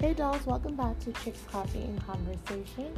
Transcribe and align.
Hey 0.00 0.14
dolls, 0.14 0.46
welcome 0.46 0.76
back 0.76 0.96
to 1.00 1.12
Chicks 1.24 1.42
Coffee 1.50 1.82
and 1.82 2.06
Conversation. 2.06 2.96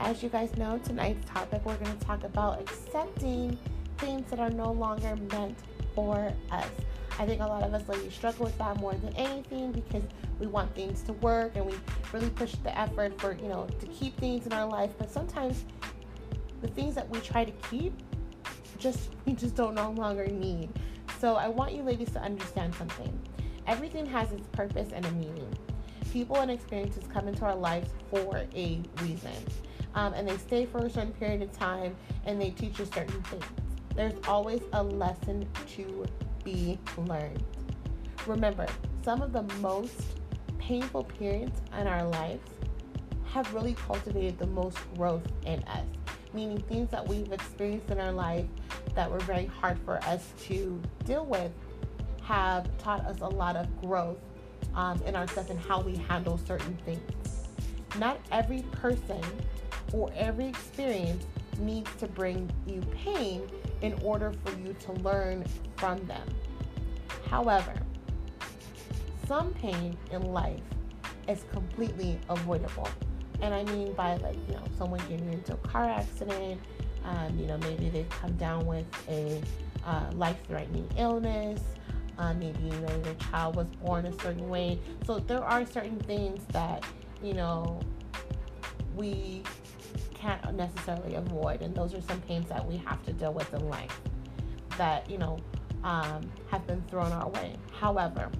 As 0.00 0.22
you 0.22 0.30
guys 0.30 0.56
know, 0.56 0.78
tonight's 0.78 1.22
topic 1.28 1.60
we're 1.66 1.76
going 1.76 1.98
to 1.98 2.06
talk 2.06 2.24
about 2.24 2.62
accepting 2.62 3.58
things 3.98 4.30
that 4.30 4.40
are 4.40 4.48
no 4.48 4.72
longer 4.72 5.16
meant 5.32 5.58
for 5.94 6.32
us. 6.50 6.70
I 7.18 7.26
think 7.26 7.42
a 7.42 7.46
lot 7.46 7.62
of 7.62 7.74
us 7.74 7.86
ladies 7.90 8.14
struggle 8.14 8.46
with 8.46 8.56
that 8.56 8.78
more 8.78 8.94
than 8.94 9.12
anything 9.16 9.72
because 9.72 10.02
we 10.40 10.46
want 10.46 10.74
things 10.74 11.02
to 11.02 11.12
work 11.12 11.56
and 11.56 11.66
we 11.66 11.74
really 12.10 12.30
push 12.30 12.54
the 12.54 12.76
effort 12.78 13.20
for, 13.20 13.34
you 13.34 13.48
know, 13.48 13.66
to 13.78 13.86
keep 13.88 14.16
things 14.18 14.46
in 14.46 14.54
our 14.54 14.66
life, 14.66 14.92
but 14.96 15.10
sometimes 15.10 15.66
the 16.62 16.68
things 16.68 16.94
that 16.94 17.06
we 17.10 17.20
try 17.20 17.44
to 17.44 17.52
keep 17.68 17.92
just 18.78 19.10
we 19.26 19.34
just 19.34 19.56
don't 19.56 19.74
no 19.74 19.90
longer 19.90 20.26
need. 20.26 20.70
So 21.20 21.34
I 21.34 21.48
want 21.48 21.74
you 21.74 21.82
ladies 21.82 22.12
to 22.12 22.20
understand 22.22 22.74
something. 22.76 23.12
Everything 23.66 24.06
has 24.06 24.32
its 24.32 24.48
purpose 24.48 24.88
and 24.94 25.04
a 25.04 25.12
meaning. 25.12 25.54
People 26.14 26.36
and 26.36 26.48
experiences 26.48 27.02
come 27.12 27.26
into 27.26 27.44
our 27.44 27.56
lives 27.56 27.90
for 28.08 28.36
a 28.54 28.80
reason. 29.02 29.32
Um, 29.96 30.14
and 30.14 30.28
they 30.28 30.36
stay 30.36 30.64
for 30.64 30.86
a 30.86 30.88
certain 30.88 31.12
period 31.14 31.42
of 31.42 31.50
time 31.50 31.96
and 32.24 32.40
they 32.40 32.50
teach 32.50 32.80
us 32.80 32.88
certain 32.94 33.20
things. 33.24 33.44
There's 33.96 34.14
always 34.28 34.60
a 34.74 34.82
lesson 34.84 35.44
to 35.74 36.06
be 36.44 36.78
learned. 36.96 37.42
Remember, 38.28 38.64
some 39.02 39.22
of 39.22 39.32
the 39.32 39.42
most 39.58 40.20
painful 40.56 41.02
periods 41.02 41.60
in 41.80 41.88
our 41.88 42.06
lives 42.06 42.48
have 43.32 43.52
really 43.52 43.74
cultivated 43.74 44.38
the 44.38 44.46
most 44.46 44.78
growth 44.94 45.26
in 45.44 45.64
us, 45.64 45.84
meaning 46.32 46.60
things 46.68 46.92
that 46.92 47.08
we've 47.08 47.32
experienced 47.32 47.90
in 47.90 47.98
our 47.98 48.12
life 48.12 48.46
that 48.94 49.10
were 49.10 49.18
very 49.18 49.46
hard 49.46 49.80
for 49.84 49.96
us 50.04 50.32
to 50.44 50.80
deal 51.06 51.26
with 51.26 51.50
have 52.22 52.68
taught 52.78 53.04
us 53.04 53.20
a 53.20 53.28
lot 53.28 53.56
of 53.56 53.66
growth 53.82 54.18
um, 54.74 55.00
in 55.06 55.16
ourselves 55.16 55.50
and 55.50 55.60
how 55.60 55.80
we 55.80 55.96
handle 55.96 56.38
certain 56.38 56.76
things. 56.84 57.48
Not 57.98 58.20
every 58.32 58.62
person 58.72 59.22
or 59.92 60.10
every 60.16 60.46
experience 60.46 61.26
needs 61.58 61.90
to 61.98 62.06
bring 62.06 62.50
you 62.66 62.80
pain 63.04 63.42
in 63.82 63.94
order 64.02 64.32
for 64.44 64.58
you 64.58 64.74
to 64.80 64.92
learn 64.94 65.44
from 65.76 66.04
them. 66.06 66.26
However, 67.28 67.74
some 69.26 69.52
pain 69.54 69.96
in 70.10 70.22
life 70.32 70.60
is 71.28 71.44
completely 71.52 72.18
avoidable. 72.28 72.88
And 73.40 73.54
I 73.54 73.64
mean 73.64 73.92
by 73.94 74.16
like, 74.16 74.36
you 74.48 74.54
know, 74.54 74.62
someone 74.76 75.00
getting 75.08 75.32
into 75.32 75.54
a 75.54 75.58
car 75.58 75.84
accident, 75.84 76.60
um, 77.04 77.38
you 77.38 77.46
know, 77.46 77.58
maybe 77.58 77.88
they've 77.90 78.08
come 78.08 78.32
down 78.36 78.66
with 78.66 78.86
a 79.08 79.40
uh, 79.86 80.10
life 80.14 80.38
threatening 80.46 80.88
illness. 80.96 81.60
Uh, 82.18 82.32
maybe 82.34 82.62
you 82.62 82.70
know 82.70 83.02
your 83.04 83.14
child 83.14 83.56
was 83.56 83.66
born 83.82 84.06
a 84.06 84.12
certain 84.20 84.48
way. 84.48 84.78
So 85.04 85.18
there 85.18 85.42
are 85.42 85.66
certain 85.66 85.98
things 86.00 86.44
that 86.52 86.84
you 87.22 87.34
know 87.34 87.80
we 88.96 89.42
can't 90.14 90.54
necessarily 90.54 91.16
avoid, 91.16 91.62
and 91.62 91.74
those 91.74 91.94
are 91.94 92.00
some 92.02 92.20
pains 92.22 92.48
that 92.48 92.64
we 92.64 92.76
have 92.78 93.04
to 93.04 93.12
deal 93.12 93.32
with 93.32 93.52
in 93.52 93.68
life 93.68 94.00
that 94.78 95.08
you 95.10 95.18
know 95.18 95.38
um, 95.82 96.30
have 96.50 96.66
been 96.66 96.82
thrown 96.82 97.12
our 97.12 97.28
way. 97.28 97.56
However, 97.72 98.30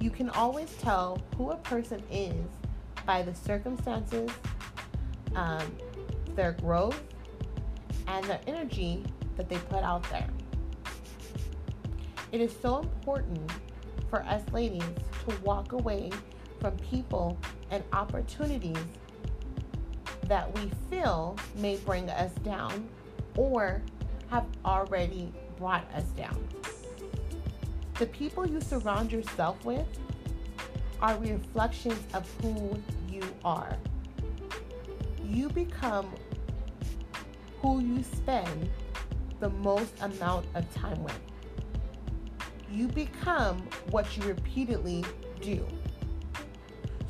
you 0.00 0.10
can 0.10 0.30
always 0.30 0.72
tell 0.74 1.20
who 1.36 1.50
a 1.50 1.56
person 1.56 2.02
is 2.10 2.46
by 3.06 3.22
the 3.22 3.34
circumstances, 3.34 4.30
um, 5.34 5.76
their 6.34 6.52
growth, 6.52 7.00
and 8.06 8.24
the 8.26 8.46
energy 8.48 9.02
that 9.36 9.48
they 9.48 9.56
put 9.56 9.82
out 9.82 10.02
there. 10.10 10.28
It 12.32 12.40
is 12.40 12.54
so 12.62 12.78
important 12.78 13.50
for 14.08 14.22
us 14.22 14.42
ladies 14.52 14.84
to 15.28 15.36
walk 15.42 15.72
away 15.72 16.10
from 16.60 16.76
people 16.76 17.36
and 17.70 17.82
opportunities 17.92 18.76
that 20.26 20.52
we 20.56 20.70
feel 20.88 21.36
may 21.56 21.76
bring 21.78 22.08
us 22.08 22.32
down 22.44 22.88
or 23.36 23.82
have 24.30 24.46
already 24.64 25.32
brought 25.56 25.92
us 25.92 26.04
down. 26.16 26.46
The 27.94 28.06
people 28.06 28.46
you 28.46 28.60
surround 28.60 29.10
yourself 29.10 29.62
with 29.64 29.86
are 31.02 31.16
reflections 31.18 32.00
of 32.14 32.30
who 32.40 32.80
you 33.08 33.22
are. 33.44 33.76
You 35.24 35.48
become 35.48 36.08
who 37.60 37.80
you 37.80 38.04
spend 38.04 38.70
the 39.40 39.50
most 39.50 39.92
amount 40.00 40.46
of 40.54 40.72
time 40.74 41.02
with. 41.02 41.18
You 42.70 42.86
become 42.88 43.58
what 43.90 44.16
you 44.16 44.22
repeatedly 44.24 45.04
do. 45.40 45.66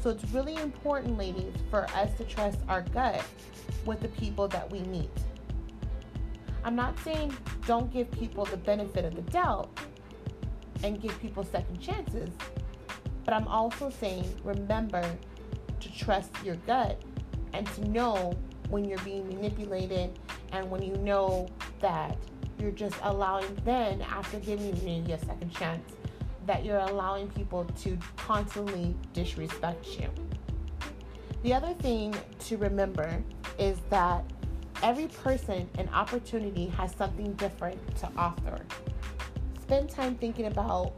So 0.02 0.08
it's 0.08 0.24
really 0.32 0.56
important, 0.56 1.18
ladies, 1.18 1.52
for 1.68 1.84
us 1.90 2.14
to 2.14 2.24
trust 2.24 2.60
our 2.68 2.80
gut 2.80 3.22
with 3.84 4.00
the 4.00 4.08
people 4.08 4.48
that 4.48 4.70
we 4.70 4.80
meet. 4.84 5.10
I'm 6.64 6.74
not 6.74 6.98
saying 7.00 7.36
don't 7.66 7.92
give 7.92 8.10
people 8.10 8.44
the 8.46 8.56
benefit 8.56 9.04
of 9.04 9.14
the 9.14 9.22
doubt 9.30 9.68
and 10.82 11.00
give 11.00 11.18
people 11.20 11.44
second 11.44 11.78
chances, 11.78 12.30
but 13.24 13.34
I'm 13.34 13.46
also 13.48 13.90
saying 13.90 14.24
remember 14.42 15.04
to 15.80 15.92
trust 15.92 16.30
your 16.44 16.56
gut 16.66 17.00
and 17.52 17.66
to 17.74 17.88
know 17.90 18.32
when 18.70 18.84
you're 18.84 18.98
being 18.98 19.28
manipulated 19.28 20.18
and 20.52 20.70
when 20.70 20.82
you 20.82 20.96
know 20.98 21.48
that 21.80 22.16
you're 22.60 22.70
just 22.70 22.96
allowing 23.02 23.56
then 23.64 24.02
after 24.02 24.38
giving 24.38 24.76
you 25.06 25.14
a 25.14 25.18
second 25.18 25.50
chance 25.50 25.92
that 26.46 26.64
you're 26.64 26.78
allowing 26.78 27.28
people 27.30 27.64
to 27.82 27.96
constantly 28.16 28.94
disrespect 29.12 29.86
you. 29.98 30.08
The 31.42 31.54
other 31.54 31.72
thing 31.74 32.14
to 32.40 32.56
remember 32.56 33.22
is 33.58 33.78
that 33.88 34.24
every 34.82 35.08
person 35.08 35.68
and 35.78 35.88
opportunity 35.90 36.66
has 36.68 36.94
something 36.94 37.32
different 37.34 37.78
to 37.98 38.08
offer. 38.16 38.60
Spend 39.62 39.88
time 39.88 40.16
thinking 40.16 40.46
about 40.46 40.92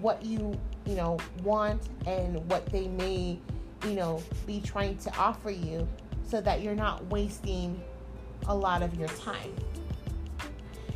what 0.00 0.24
you 0.24 0.58
you 0.86 0.96
know 0.96 1.18
want 1.42 1.88
and 2.06 2.48
what 2.50 2.66
they 2.66 2.88
may 2.88 3.38
you 3.84 3.94
know 3.94 4.22
be 4.46 4.60
trying 4.60 4.96
to 4.98 5.16
offer 5.16 5.50
you 5.50 5.86
so 6.26 6.40
that 6.40 6.62
you're 6.62 6.74
not 6.74 7.04
wasting 7.06 7.80
a 8.48 8.54
lot 8.54 8.82
of 8.82 8.94
your 8.98 9.08
time 9.08 9.54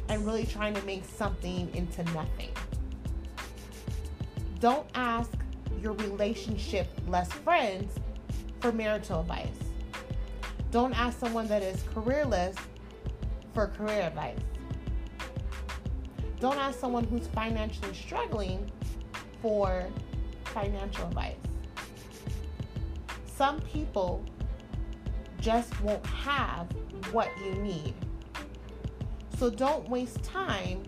and 0.08 0.24
really 0.24 0.46
trying 0.46 0.74
to 0.74 0.82
make 0.82 1.04
something 1.04 1.72
into 1.74 2.02
nothing. 2.12 2.50
Don't 4.60 4.86
ask 4.94 5.30
your 5.80 5.92
relationship 5.94 6.88
less 7.06 7.30
friends 7.32 7.94
for 8.60 8.72
marital 8.72 9.20
advice. 9.20 9.48
Don't 10.70 10.98
ask 10.98 11.18
someone 11.18 11.46
that 11.48 11.62
is 11.62 11.82
careerless 11.94 12.56
for 13.54 13.68
career 13.68 14.02
advice. 14.02 14.38
Don't 16.40 16.56
ask 16.56 16.78
someone 16.78 17.04
who's 17.04 17.26
financially 17.28 17.94
struggling 17.94 18.70
for 19.40 19.86
financial 20.44 21.06
advice. 21.06 21.36
Some 23.26 23.60
people 23.60 24.24
just 25.40 25.80
won't 25.80 26.04
have 26.06 26.66
what 27.12 27.30
you 27.44 27.54
need. 27.54 27.94
So 29.38 29.48
don't 29.48 29.88
waste 29.88 30.20
time, 30.24 30.82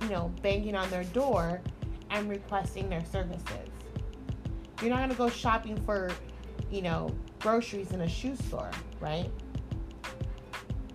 you 0.00 0.08
know, 0.08 0.32
banging 0.40 0.74
on 0.74 0.88
their 0.88 1.04
door 1.04 1.60
and 2.08 2.30
requesting 2.30 2.88
their 2.88 3.04
services. 3.04 3.68
You're 4.80 4.88
not 4.88 4.98
going 4.98 5.10
to 5.10 5.16
go 5.16 5.28
shopping 5.28 5.76
for, 5.84 6.10
you 6.70 6.80
know, 6.80 7.14
groceries 7.38 7.92
in 7.92 8.00
a 8.00 8.08
shoe 8.08 8.34
store, 8.34 8.70
right? 8.98 9.30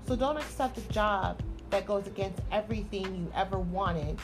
So 0.08 0.16
don't 0.16 0.38
accept 0.38 0.80
a 0.80 0.90
job 0.90 1.40
that 1.70 1.86
goes 1.86 2.08
against 2.08 2.40
everything 2.52 3.04
you 3.16 3.32
ever 3.36 3.60
wanted 3.60 4.20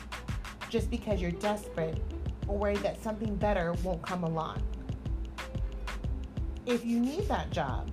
just 0.68 0.90
because 0.90 1.20
you're 1.20 1.30
desperate 1.30 2.02
or 2.48 2.58
worried 2.58 2.78
that 2.78 3.00
something 3.00 3.36
better 3.36 3.72
won't 3.84 4.02
come 4.02 4.24
along. 4.24 4.60
If 6.66 6.84
you 6.84 6.98
need 6.98 7.28
that 7.28 7.50
job, 7.50 7.88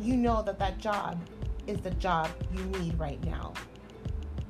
you 0.00 0.16
know 0.16 0.42
that 0.42 0.58
that 0.58 0.78
job 0.78 1.20
is 1.68 1.78
the 1.80 1.90
job 1.92 2.28
you 2.52 2.64
need 2.80 2.98
right 2.98 3.22
now, 3.24 3.52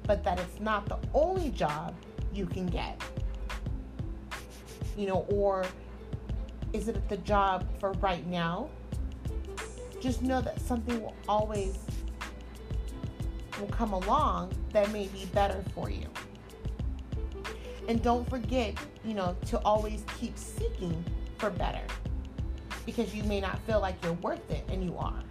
but 0.06 0.22
that 0.24 0.38
it's 0.38 0.60
not 0.60 0.86
the 0.86 0.98
only 1.12 1.50
job 1.50 1.94
you 2.32 2.46
can 2.46 2.66
get. 2.66 3.00
You 4.96 5.08
know, 5.08 5.26
or 5.28 5.64
is 6.72 6.88
it 6.88 7.08
the 7.08 7.16
job 7.18 7.66
for 7.78 7.92
right 7.94 8.26
now? 8.26 8.68
Just 10.00 10.22
know 10.22 10.40
that 10.40 10.60
something 10.60 11.00
will 11.02 11.14
always 11.28 11.78
will 13.60 13.68
come 13.68 13.92
along 13.92 14.52
that 14.72 14.90
may 14.92 15.06
be 15.08 15.26
better 15.26 15.64
for 15.74 15.90
you. 15.90 16.06
And 17.88 18.02
don't 18.02 18.28
forget, 18.28 18.74
you 19.04 19.14
know, 19.14 19.36
to 19.46 19.58
always 19.60 20.04
keep 20.18 20.36
seeking 20.36 21.04
for 21.38 21.50
better 21.50 21.82
because 22.86 23.14
you 23.14 23.22
may 23.24 23.40
not 23.40 23.58
feel 23.66 23.80
like 23.80 23.96
you're 24.02 24.14
worth 24.14 24.50
it 24.50 24.64
and 24.68 24.84
you 24.84 24.96
are. 24.96 25.22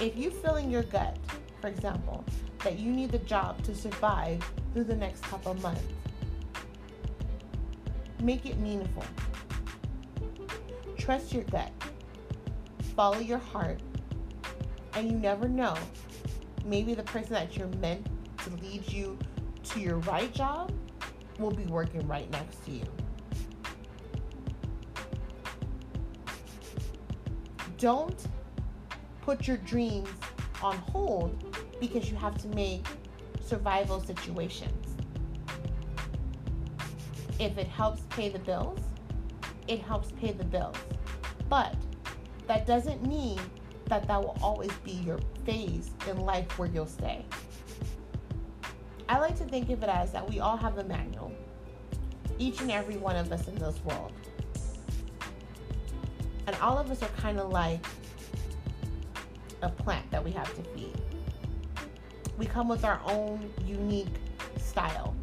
If 0.00 0.16
you 0.16 0.30
feel 0.30 0.56
in 0.56 0.70
your 0.70 0.82
gut, 0.82 1.16
for 1.64 1.68
example, 1.68 2.22
that 2.62 2.78
you 2.78 2.92
need 2.92 3.10
the 3.10 3.20
job 3.20 3.62
to 3.62 3.74
survive 3.74 4.44
through 4.74 4.84
the 4.84 4.94
next 4.94 5.22
couple 5.22 5.54
months, 5.54 5.80
make 8.20 8.44
it 8.44 8.58
meaningful. 8.58 9.02
Trust 10.98 11.32
your 11.32 11.44
gut, 11.44 11.72
follow 12.94 13.18
your 13.18 13.38
heart, 13.38 13.80
and 14.92 15.10
you 15.10 15.16
never 15.16 15.48
know. 15.48 15.74
Maybe 16.66 16.92
the 16.92 17.02
person 17.04 17.32
that 17.32 17.56
you're 17.56 17.68
meant 17.78 18.06
to 18.44 18.50
lead 18.56 18.92
you 18.92 19.18
to 19.62 19.80
your 19.80 19.96
right 20.00 20.34
job 20.34 20.70
will 21.38 21.50
be 21.50 21.64
working 21.64 22.06
right 22.06 22.30
next 22.30 22.62
to 22.66 22.72
you. 22.72 22.84
Don't 27.78 28.22
put 29.22 29.48
your 29.48 29.56
dreams 29.56 30.10
on 30.62 30.76
hold 30.78 31.53
because 31.80 32.10
you 32.10 32.16
have 32.16 32.36
to 32.38 32.48
make 32.48 32.86
survival 33.40 34.00
situations. 34.00 34.96
If 37.38 37.58
it 37.58 37.66
helps 37.66 38.02
pay 38.10 38.28
the 38.28 38.38
bills, 38.38 38.80
it 39.66 39.80
helps 39.80 40.12
pay 40.12 40.32
the 40.32 40.44
bills. 40.44 40.76
But 41.48 41.74
that 42.46 42.66
doesn't 42.66 43.06
mean 43.06 43.40
that 43.86 44.06
that 44.08 44.20
will 44.20 44.36
always 44.42 44.72
be 44.84 44.92
your 44.92 45.18
phase 45.44 45.90
in 46.08 46.18
life 46.20 46.58
where 46.58 46.68
you'll 46.68 46.86
stay. 46.86 47.24
I 49.08 49.18
like 49.18 49.36
to 49.38 49.44
think 49.44 49.68
of 49.70 49.82
it 49.82 49.88
as 49.88 50.12
that 50.12 50.28
we 50.28 50.40
all 50.40 50.56
have 50.56 50.78
a 50.78 50.84
manual, 50.84 51.32
each 52.38 52.60
and 52.60 52.70
every 52.70 52.96
one 52.96 53.16
of 53.16 53.30
us 53.30 53.46
in 53.48 53.54
this 53.56 53.78
world. 53.84 54.12
And 56.46 56.56
all 56.56 56.78
of 56.78 56.90
us 56.90 57.02
are 57.02 57.08
kind 57.08 57.38
of 57.38 57.50
like 57.50 57.84
a 59.62 59.68
plant 59.68 60.10
that 60.10 60.24
we 60.24 60.30
have 60.32 60.54
to 60.54 60.62
feed. 60.70 60.94
We 62.36 62.46
come 62.46 62.68
with 62.68 62.84
our 62.84 63.00
own 63.06 63.50
unique 63.64 64.16
style. 64.58 65.14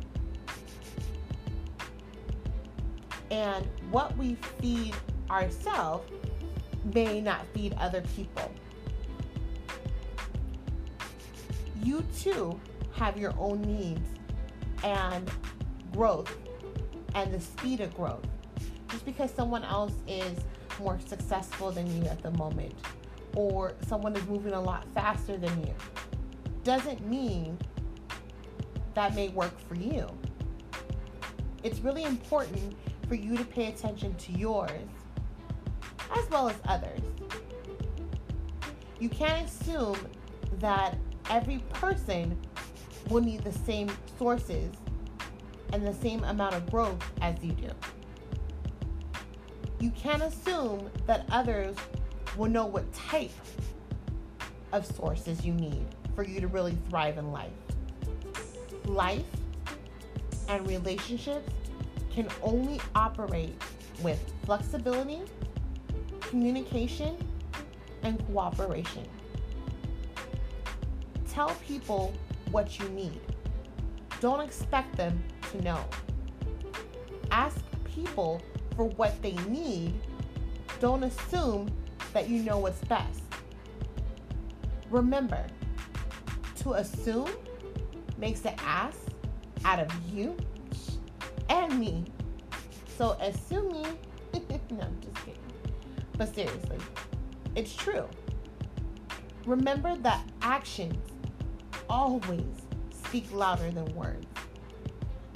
And 3.30 3.68
what 3.92 4.16
we 4.18 4.36
feed 4.60 4.96
ourselves 5.30 6.10
may 6.94 7.22
not 7.22 7.46
feed 7.54 7.74
other 7.74 8.02
people. 8.16 8.52
You 11.84 12.04
too 12.18 12.60
have 12.94 13.18
your 13.18 13.34
own 13.38 13.62
needs 13.62 14.08
and 14.84 15.30
growth 15.94 16.36
and 17.16 17.34
the 17.34 17.40
speed 17.40 17.81
of 17.81 17.94
growth. 17.96 18.25
Just 18.90 19.06
because 19.06 19.31
someone 19.31 19.63
else 19.63 19.94
is 20.08 20.38
more 20.80 21.00
successful 21.06 21.72
than 21.72 21.88
you 21.96 22.08
at 22.10 22.22
the 22.22 22.31
moment 22.31 22.74
or 23.36 23.74
someone 23.88 24.16
is 24.16 24.25
moving 24.28 24.54
a 24.54 24.62
lot 24.62 24.86
faster 24.94 25.38
than 25.38 25.58
you 25.62 25.74
doesn't 26.63 27.06
mean 27.08 27.58
that 28.94 29.16
may 29.16 29.30
work 29.30 29.58
for 29.68 29.75
you. 29.75 30.08
It's 31.63 31.80
really 31.80 32.04
important 32.04 32.75
for 33.08 33.16
you 33.16 33.38
to 33.38 33.44
pay 33.44 33.68
attention 33.68 34.16
to 34.16 34.31
yours 34.34 34.72
as 36.16 36.30
well 36.30 36.50
as 36.50 36.56
others. 36.66 37.02
You 39.00 39.10
can't 39.10 39.48
assume 39.48 39.98
that 40.60 40.98
every 41.30 41.60
person 41.74 42.38
will 43.10 43.22
need 43.22 43.44
the 43.44 43.52
same 43.52 43.90
sources 44.18 44.72
and 45.74 45.86
the 45.86 45.94
same 45.94 46.24
amount 46.25 46.56
of 46.56 46.69
growth 46.69 47.04
as 47.22 47.42
you 47.42 47.54
do. 47.54 47.69
You 49.80 49.90
can't 49.92 50.22
assume 50.22 50.90
that 51.08 51.25
others 51.31 51.75
will 52.38 52.50
know 52.50 52.66
what 52.66 52.92
type 52.94 53.31
of 54.72 54.86
sources 54.86 55.46
you 55.46 55.54
need 55.54 55.86
for 56.16 56.24
you 56.24 56.42
to 56.42 56.48
really 56.48 56.78
thrive 56.90 57.18
in 57.18 57.31
life. 57.31 57.52
Life 58.86 59.25
and 60.50 60.68
relationships 60.68 61.50
can 62.12 62.28
only 62.44 62.80
operate 62.96 63.56
with 64.02 64.19
flexibility 64.46 65.22
communication, 66.31 67.18
and 68.04 68.18
cooperation. 68.28 69.06
Tell 71.30 71.50
people 71.68 72.13
what 72.52 72.80
you 72.80 72.88
need. 72.90 73.19
Don't 74.22 74.40
expect 74.40 74.96
them 74.96 75.22
to 75.52 75.62
know. 75.62 75.84
Ask 77.31 77.58
people 77.84 78.42
for 78.78 78.86
what 78.86 79.22
they 79.22 79.34
need. 79.50 79.94
Don't 80.80 81.04
assume 81.04 81.69
that 82.13 82.30
you 82.30 82.42
know 82.44 82.60
what's 82.60 82.81
best. 82.86 83.22
Remember, 84.90 85.46
to 86.62 86.74
assume 86.74 87.30
makes 88.18 88.42
the 88.42 88.60
ass 88.62 88.98
out 89.66 89.80
of 89.80 89.92
you 90.13 90.36
and 91.50 91.80
me. 91.80 92.06
So 92.98 93.18
assuming, 93.19 93.98
no, 94.34 94.81
I'm 94.81 95.02
just 95.02 95.16
kidding. 95.25 95.40
But 96.18 96.34
seriously, 96.34 96.78
it's 97.56 97.75
true. 97.75 98.08
Remember 99.46 99.96
that 99.98 100.24
actions 100.42 100.98
always 101.90 102.46
speak 102.92 103.25
louder 103.34 103.72
than 103.72 103.94
words. 103.96 104.25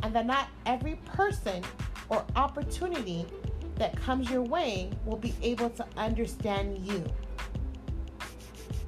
And 0.04 0.16
that 0.16 0.26
not 0.26 0.48
every 0.66 0.96
person 1.06 1.64
or 2.10 2.24
opportunity 2.36 3.26
that 3.76 3.96
comes 3.98 4.30
your 4.30 4.44
way 4.44 4.92
will 5.06 5.18
be 5.18 5.34
able 5.42 5.70
to 5.72 5.86
understand 5.98 6.78
you. 6.86 7.04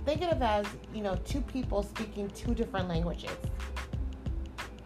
Think 0.07 0.21
of 0.21 0.37
it 0.37 0.41
as, 0.41 0.65
you 0.93 1.03
know, 1.03 1.17
two 1.25 1.41
people 1.41 1.83
speaking 1.83 2.29
two 2.29 2.55
different 2.55 2.87
languages. 2.87 3.35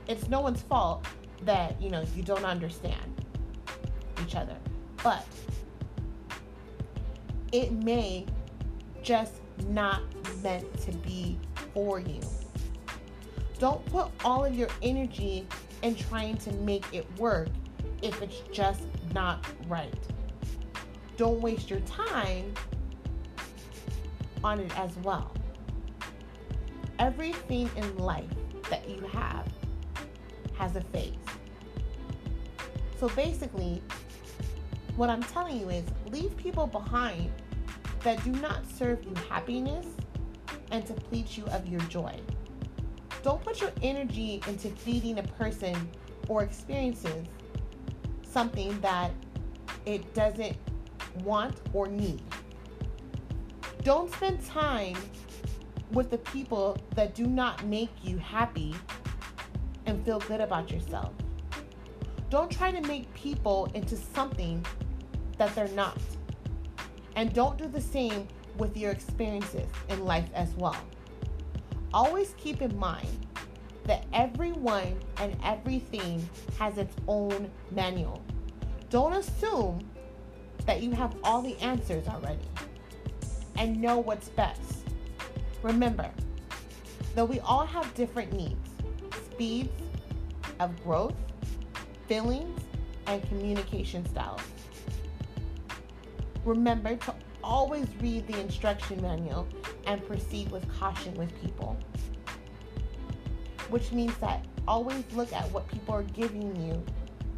It's 0.08 0.28
no 0.30 0.42
one's 0.42 0.64
fault 0.64 1.06
that, 1.44 1.80
you 1.80 1.92
know, 1.92 2.04
you 2.16 2.24
don't 2.24 2.44
understand 2.44 3.24
each 4.24 4.34
other. 4.34 4.56
But 5.04 5.24
it 7.52 7.72
may 7.72 8.26
just 9.04 9.34
not 9.68 10.02
meant 10.42 10.66
to 10.86 10.92
be 10.92 11.38
for 11.76 12.00
you. 12.00 12.20
Don't 13.60 13.86
put 13.86 14.08
all 14.26 14.44
of 14.44 14.56
your 14.56 14.70
energy 14.82 15.46
in 15.84 15.94
trying 15.94 16.38
to 16.38 16.52
make 16.54 16.92
it 16.96 17.06
work 17.20 17.50
if 18.02 18.20
it's 18.24 18.40
just 18.52 18.82
not 19.14 19.46
right. 19.68 19.94
Don't 21.16 21.40
waste 21.42 21.70
your 21.70 21.82
time 21.82 22.56
on 24.44 24.60
it 24.60 24.78
as 24.80 24.96
well. 24.98 25.34
Everything 27.00 27.70
in 27.76 27.98
life 27.98 28.30
that 28.70 28.88
you 28.90 29.02
have 29.08 29.48
has 30.54 30.76
a 30.76 30.82
phase. 30.82 31.14
So 33.00 33.10
basically, 33.10 33.82
what 34.96 35.10
I'm 35.10 35.24
telling 35.24 35.60
you 35.60 35.70
is 35.70 35.84
leave 36.12 36.36
people 36.38 36.68
behind 36.68 37.32
that 38.04 38.24
do 38.24 38.32
not 38.32 38.66
serve 38.68 39.04
you 39.04 39.14
happiness 39.30 39.88
and 40.72 40.86
plead 41.10 41.28
you 41.36 41.46
of 41.48 41.68
your 41.68 41.82
joy. 41.82 42.16
Don't 43.24 43.44
put 43.44 43.62
your 43.62 43.72
energy 43.82 44.42
into 44.48 44.70
feeding 44.70 45.20
a 45.20 45.24
person 45.24 45.76
or 46.28 46.44
experiences 46.44 47.26
something 48.24 48.80
that 48.82 49.12
it 49.86 50.14
doesn't 50.14 50.56
want 51.24 51.56
or 51.74 51.88
need. 51.88 52.22
Don't 53.84 54.14
spend 54.14 54.46
time 54.46 54.96
with 55.92 56.12
the 56.12 56.20
people 56.20 56.78
that 56.94 57.16
do 57.16 57.26
not 57.26 57.66
make 57.66 57.90
you 58.04 58.20
happy 58.20 58.76
and 59.88 60.06
feel 60.06 60.20
good 60.20 60.40
about 60.40 60.70
yourself. 60.70 61.12
Don't 62.30 62.52
try 62.52 62.72
to 62.72 62.80
make 62.82 63.12
people 63.16 63.72
into 63.74 63.98
something 63.98 64.64
that 65.40 65.56
they're 65.56 65.68
not. 65.70 65.98
And 67.16 67.34
don't 67.34 67.58
do 67.58 67.68
the 67.68 67.82
same 67.82 68.28
with 68.60 68.78
your 68.78 68.92
experiences 68.92 69.68
in 69.90 70.06
life 70.06 70.30
as 70.36 70.54
well. 70.54 70.78
Always 71.92 72.36
keep 72.38 72.62
in 72.62 72.78
mind 72.78 73.26
that 73.86 74.06
everyone 74.14 74.96
and 75.18 75.36
everything 75.44 76.30
has 76.60 76.78
its 76.78 76.96
own 77.08 77.50
manual. 77.72 78.22
Don't 78.92 79.14
assume 79.14 79.80
that 80.68 80.84
you 80.84 80.92
have 80.92 81.16
all 81.24 81.42
the 81.42 81.58
answers 81.58 82.08
already 82.08 82.46
and 83.58 83.80
know 83.82 84.00
what's 84.00 84.30
best. 84.30 84.86
Remember 85.62 86.10
that 87.16 87.28
we 87.28 87.40
all 87.42 87.66
have 87.66 87.94
different 87.94 88.34
needs, 88.34 88.70
speeds 89.26 89.70
of 90.60 90.82
growth, 90.84 91.16
feelings, 92.08 92.60
and 93.08 93.22
communication 93.30 94.08
styles. 94.10 94.42
Remember 96.46 96.96
to 96.96 97.16
always 97.44 97.88
read 98.00 98.28
the 98.28 98.40
instruction 98.40 99.02
manual 99.02 99.48
and 99.86 100.06
proceed 100.06 100.52
with 100.52 100.68
caution 100.80 101.14
with 101.16 101.32
people. 101.42 101.78
Which 103.70 103.92
means 103.92 104.16
that 104.18 104.46
always 104.68 105.04
look 105.14 105.32
at 105.34 105.50
what 105.52 105.68
people 105.68 105.96
are 105.96 106.04
giving 106.04 106.56
you 106.66 106.84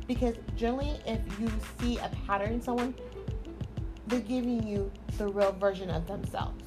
because 0.07 0.35
generally, 0.55 0.99
if 1.05 1.19
you 1.39 1.49
see 1.79 1.97
a 1.97 2.09
pattern 2.27 2.53
in 2.53 2.61
someone, 2.61 2.93
they're 4.07 4.19
giving 4.19 4.67
you 4.67 4.91
the 5.17 5.27
real 5.27 5.51
version 5.53 5.89
of 5.89 6.07
themselves. 6.07 6.63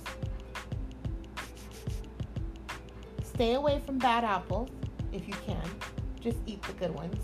Stay 3.23 3.55
away 3.55 3.81
from 3.85 3.99
bad 3.99 4.25
apples 4.25 4.71
if 5.12 5.28
you 5.28 5.35
can, 5.45 5.62
just 6.21 6.38
eat 6.47 6.62
the 6.62 6.73
good 6.75 6.95
ones. 6.95 7.21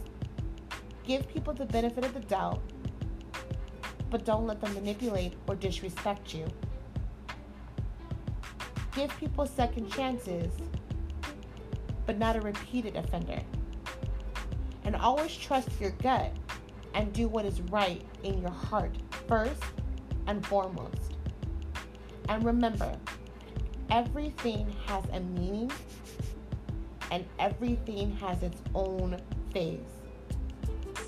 Give 1.05 1.27
people 1.29 1.55
the 1.55 1.67
benefit 1.67 2.05
of 2.05 2.15
the 2.15 2.21
doubt 2.21 2.63
but 4.13 4.27
don't 4.27 4.47
let 4.47 4.61
them 4.61 4.75
manipulate 4.75 5.33
or 5.49 5.57
disrespect 5.57 6.35
you. 6.35 6.47
Give 8.95 9.11
people 9.17 9.47
second 9.47 9.91
chances, 9.91 10.53
but 12.05 12.19
not 12.19 12.37
a 12.37 12.43
repeated 12.43 12.95
offender. 12.95 13.41
And 14.85 14.95
always 14.97 15.35
trust 15.35 15.71
your 15.81 15.93
gut 15.93 16.31
and 16.93 17.11
do 17.15 17.27
what 17.27 17.47
is 17.47 17.63
right 17.63 18.03
in 18.23 18.39
your 18.43 18.51
heart 18.51 18.95
first 19.27 19.63
and 20.33 20.47
foremost. 20.47 21.19
And 22.31 22.43
remember, 22.43 22.99
everything 23.91 24.75
has 24.87 25.05
a 25.13 25.21
meaning 25.21 25.71
and 27.11 27.27
everything 27.39 28.17
has 28.17 28.43
its 28.43 28.63
own 28.75 29.21
phase. 29.53 29.81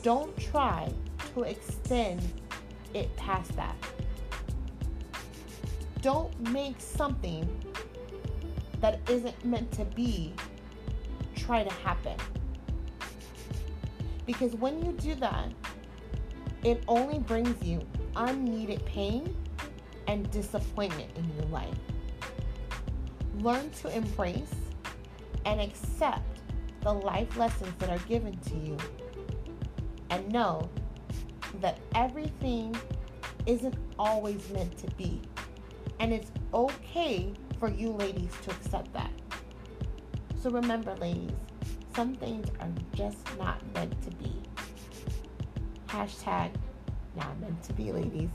Don't 0.03 0.37
try 0.37 0.93
to 1.33 1.45
extend 1.45 2.21
it 2.93 3.17
past 3.17 3.57
that. 3.57 3.75
Don't 6.03 6.39
make 6.51 6.79
something 6.79 7.49
that 8.83 9.01
isn't 9.09 9.43
meant 9.43 9.73
to 9.73 9.87
be 9.87 10.35
try 11.35 11.65
to 11.65 11.73
happen. 11.73 12.19
Because 14.27 14.55
when 14.57 14.85
you 14.85 14.93
do 14.93 15.15
that, 15.15 15.49
it 16.63 16.85
only 16.89 17.19
brings 17.21 17.63
you 17.65 17.81
unneeded 18.17 18.85
pain 18.87 19.35
and 20.07 20.31
disappointment 20.31 21.11
in 21.17 21.31
your 21.37 21.47
life. 21.47 21.79
Learn 23.41 23.71
to 23.71 23.95
embrace 23.95 24.55
and 25.45 25.61
accept 25.61 26.41
the 26.83 26.93
life 26.93 27.37
lessons 27.37 27.73
that 27.79 27.91
are 27.91 28.07
given 28.07 28.37
to 28.39 28.57
you. 28.57 28.77
And 30.11 30.31
know 30.33 30.69
that 31.61 31.79
everything 31.95 32.77
isn't 33.47 33.75
always 33.99 34.49
meant 34.51 34.77
to 34.79 34.87
be. 34.97 35.21
And 36.01 36.13
it's 36.13 36.31
okay 36.53 37.33
for 37.59 37.71
you 37.71 37.91
ladies 37.91 38.31
to 38.43 38.51
accept 38.51 38.93
that. 38.93 39.11
So 40.41 40.51
remember, 40.51 40.95
ladies, 40.97 41.31
some 41.95 42.15
things 42.15 42.49
are 42.61 42.69
just 42.95 43.19
not 43.39 43.61
meant 43.75 44.01
to 44.03 44.11
be. 44.17 44.33
Hashtag 45.89 46.51
not 47.17 47.41
meant 47.41 47.63
to 47.65 47.73
be, 47.73 47.93
ladies. 47.93 48.29